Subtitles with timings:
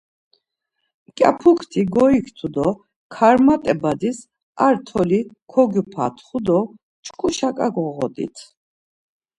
[1.05, 2.67] Mǩyapukti goiktu do
[3.13, 4.19] Karmat̆e badis
[4.65, 5.19] ar toli
[5.51, 6.59] kogyupatxu do,
[7.05, 8.35] Çku şaǩa goğodit.